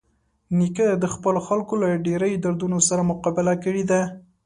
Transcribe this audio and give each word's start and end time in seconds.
نیکه 0.57 0.87
د 1.03 1.05
خپلو 1.13 1.39
خلکو 1.47 1.73
له 1.83 1.89
ډېرۍ 2.05 2.33
دردونو 2.43 2.77
سره 2.89 3.01
مقابله 3.11 3.53
کړې 3.63 3.83
ده. 3.91 4.01